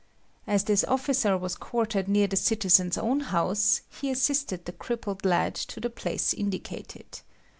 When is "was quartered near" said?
1.37-2.25